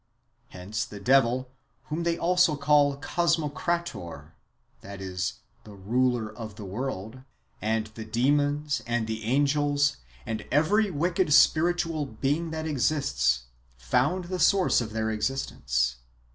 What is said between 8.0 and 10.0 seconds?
demons, tindthe angels,